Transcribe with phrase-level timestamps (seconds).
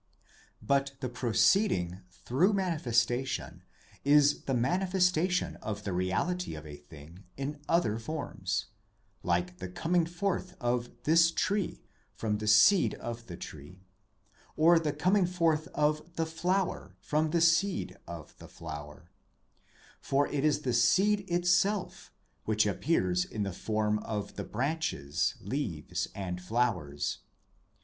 [0.63, 3.61] But the proceeding through manifestation
[4.03, 8.65] is the manifestation of the reality of a thing in other forms:
[9.21, 11.83] like the coming forth l of this tree
[12.15, 13.85] from the seed of the tree,
[14.57, 19.11] or the coming forth of the flower from the seed of the flower:
[19.99, 22.11] for it is the seed itself
[22.45, 27.19] which appears in the form of the branches, leaves, and flowers.